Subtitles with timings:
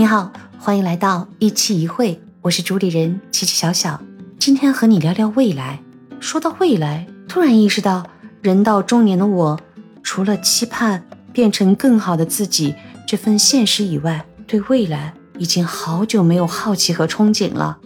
[0.00, 4.00] 你好，欢迎来到一期一会，我是主理人琪琪小小。
[4.38, 5.78] 今天和你聊聊未来。
[6.20, 8.06] 说到未来，突然意识到，
[8.40, 9.60] 人到中年的我，
[10.02, 12.74] 除了期盼变成更好的自己
[13.06, 17.76] 这份现实以外，对未来已经好久没有好奇和憧憬了。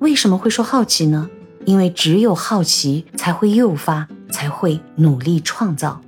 [0.00, 1.30] 为什么会说好奇呢？
[1.64, 5.98] 因为只有好奇才会诱发，才会努力创造。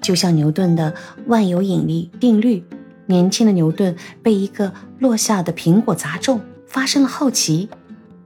[0.00, 0.92] 就像牛顿的
[1.28, 2.64] 万有引力定律。
[3.06, 7.68] 年轻的牛顿被一个落下的苹果砸中，发生了好奇。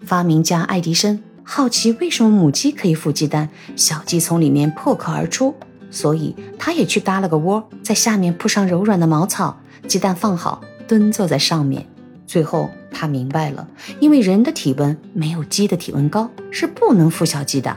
[0.02, 5.54] 发明家爱迪生好奇为什么母鸡可以孵鸡蛋，小鸡从里面破壳而出，
[5.90, 11.86] 所以他也去搭了个窝，在下面铺上柔软的茅草，鸡蛋放好，蹲坐在上面。
[12.26, 13.68] 最后他明白了，
[13.98, 17.76] 因为人的体温没有鸡的体温高，是不能孵小鸡的。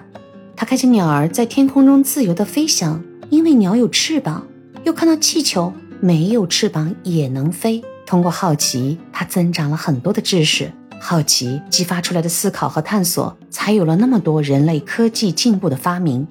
[0.56, 4.48] 他看见鸟儿在天空中自由地飞翔，因为鸟有翅膀。
[4.84, 5.72] 又看到气球。
[6.04, 7.82] 没有翅膀也能飞。
[8.06, 10.70] 通过好奇，他增长了很多的知识。
[11.00, 16.28] 好奇激发出来的思考和探索，才有了那么多人类科技进步的发明。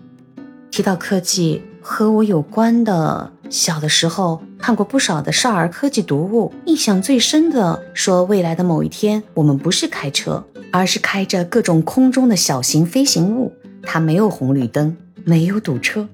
[0.70, 13.50] 提到科技和我有关的，小的时候看过不少的少儿科技读物，印象最深的说，未来的某一天，我们不是开车，而是开着各种空中的小型飞行物。
[13.83, 16.06] 它没有红绿灯，没有堵车。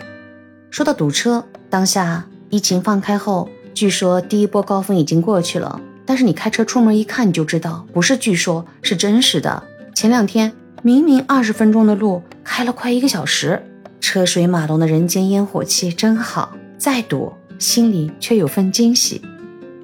[0.70, 2.24] 说到堵车，当下。
[2.50, 3.46] 疫情放开后，
[3.78, 5.80] 据说第一波高峰已经过去了。
[6.04, 9.62] 但是你开车出门一看，你就知道不是据说，是真实的。
[9.94, 13.62] 前两天明明二十分钟的路，开了快一个小时，
[14.00, 16.56] 车水马龙的人间烟火气真好。
[16.76, 19.22] 再堵，心里却有份惊喜。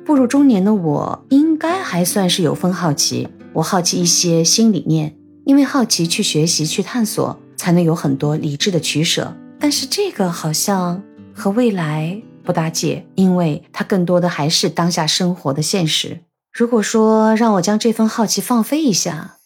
[0.05, 3.29] 步入中年的我，应该还算是有份好奇。
[3.53, 5.15] 我好奇一些新理念，
[5.45, 9.37] 因为好奇去学习、去探索，才能有很多理智的取舍。
[9.61, 11.01] 但是这个好像
[11.33, 12.21] 和未来。
[12.45, 16.21] 不搭界，因为它更多的还是当下生活的现实。
[16.53, 19.37] 如果说让我将这份好奇放飞一下，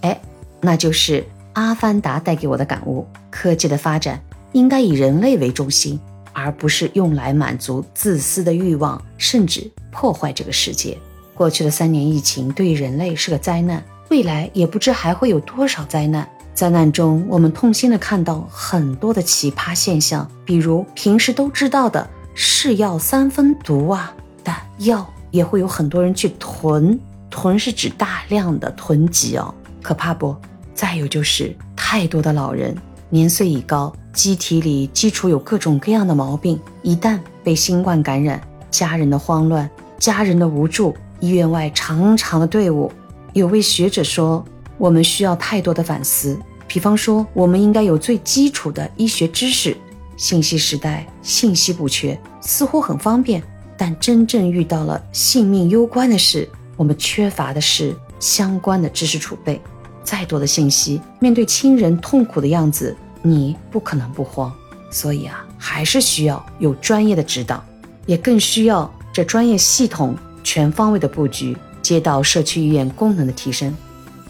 [0.00, 0.20] 哎，
[0.60, 1.20] 那就是
[1.52, 6.00] 《阿凡达》带给我的感悟：科技的发展应该以人类为中心，
[6.32, 10.96] 而不是用来满足自私的欲望，甚至破坏这个世界。
[11.34, 16.26] 过去的三年疫情对人类是个灾难，未来也不知还会有多少灾难。
[16.54, 22.08] 灾难中，我们痛心的看到很多的奇葩现象，比如平时都知道的。
[22.40, 26.96] 是药三分毒啊，但药也会有很多人去囤，
[27.28, 30.36] 囤是指大量的囤积哦，可怕不？
[30.72, 32.76] 再有就是太多的老人，
[33.10, 39.68] 年岁已高，机体里基础有各种各样的毛病，一旦被新冠感染，家人的慌乱，
[39.98, 42.92] 家人的无助，医院外长长的队伍。
[43.32, 44.44] 有位学者说，
[44.76, 46.38] 我们需要太多的反思，
[46.68, 49.76] 比方说，我们应该有最基础的医学知识。
[50.18, 53.40] 信息时代，信息不缺，似乎很方便，
[53.76, 56.46] 但真正遇到了性命攸关的事，
[56.76, 59.60] 我们缺乏的是相关的知识储备。
[60.02, 64.52] 再多的信息，面对亲人痛苦的样子，你不可能不慌。
[64.90, 67.64] 所以啊，还是需要有专业的指导，
[68.04, 73.72] 也更需要这专业系统全方位的布局，街道社区医院功能的提升。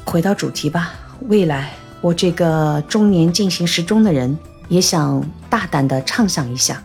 [0.05, 0.93] 回到主题吧，
[1.29, 1.73] 未来，
[2.03, 4.37] 我这个中年进行时钟的人。
[4.69, 6.83] 也想大胆地畅想一下，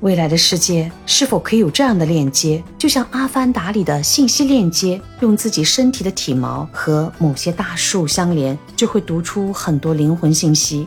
[0.00, 10.86] 未来的世界是否可以有这样的链接，就像《阿凡达》里的信息链接，用自己身体的体毛和某些大树相连，就会读出很多灵魂信息。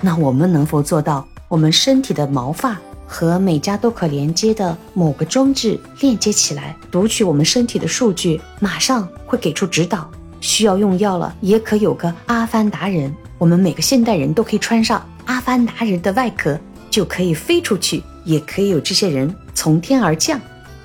[0.00, 2.76] 那我们能否做到，我们身体的毛发
[3.06, 10.08] 和每家都可连接的某个装置链接起来，读取我们身体的数据，马上会给出指导？
[10.40, 15.04] 需要用药了，也可有个阿凡达人，我们每个现代人都可以穿上。
[15.26, 16.58] 阿凡达人的外壳
[16.90, 20.40] 就可以飞出去，也可以有这些人从天而降。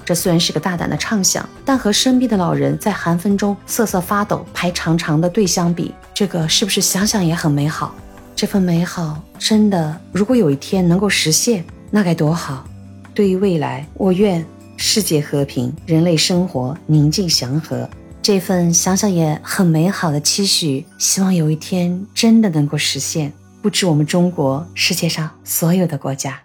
[0.06, 7.94] 这虽然是个大胆的畅想，但和生病的老人在寒风中瑟瑟发抖排长长的队相比，这个是不是想想也很美好？
[8.34, 12.66] 这份美好真的，如果有一天能够实现，那该多好！
[13.14, 14.46] 对于未来，我愿
[14.78, 17.90] 世界和平，人类生活宁静祥和。
[18.22, 23.34] 这份想想也很美好的期许，希望有一天真的能够实现。
[23.68, 26.40] 不止我们中国，世界上所有的国家，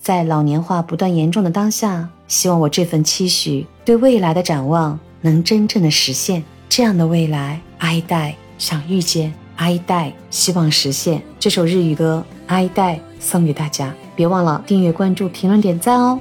[0.00, 6.42] 在老年化不断严重的当下，希望我这份期许对未来的展望能真正的实现。
[6.66, 11.20] 这样的未来，哀戴想遇见，哀戴希望实现。
[11.38, 16.18] 这首日语歌《哀戴》送给大家，别忘了订阅、关注、评论、点赞哦。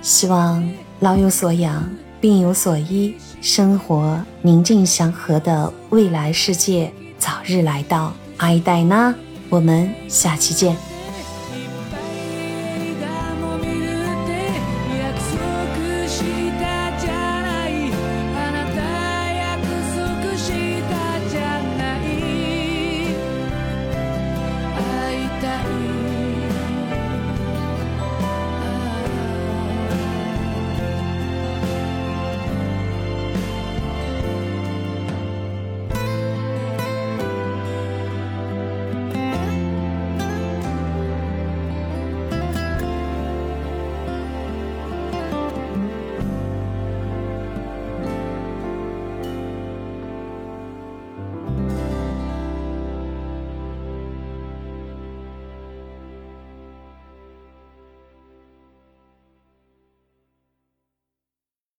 [0.00, 0.66] 希望
[1.00, 1.86] 老有所养，
[2.22, 8.14] 病有所医，生活宁静祥和的未来世界早日来到。
[8.38, 9.14] 哀戴呢？
[9.54, 10.93] 我们下期见。